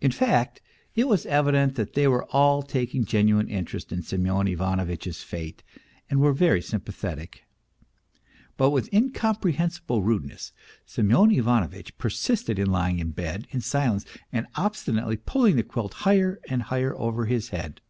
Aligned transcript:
In 0.00 0.10
fact, 0.10 0.60
it 0.96 1.06
was 1.06 1.24
evident 1.24 1.76
that 1.76 1.92
they 1.94 2.08
were 2.08 2.24
all 2.30 2.64
taking 2.64 3.04
genuine 3.04 3.48
interest 3.48 3.92
in 3.92 4.02
Semyon 4.02 4.48
Ivanovitch's 4.48 5.22
fate 5.22 5.62
and 6.10 6.18
were 6.18 6.32
very 6.32 6.60
sympathetic. 6.60 7.44
But 8.56 8.70
with 8.70 8.92
incomprehensible 8.92 10.02
rudeness, 10.02 10.50
Semyon 10.84 11.30
Ivanovitch 11.30 11.96
persisted 11.96 12.58
in 12.58 12.72
lying 12.72 12.98
in 12.98 13.12
bed 13.12 13.46
in 13.52 13.60
silence, 13.60 14.04
and 14.32 14.52
obsti 14.54 14.94
nately 14.96 15.16
pulling 15.16 15.54
the 15.54 15.62
quilt 15.62 15.94
higher 16.02 16.40
and 16.48 16.62
higher 16.62 16.96
over 16.98 17.26
his 17.26 17.50
head. 17.50 17.80